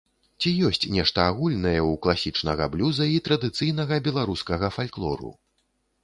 [0.43, 5.31] Ці ёсць нешта агульнае ў класічнага блюза і традыцыйнага беларускага фальклору?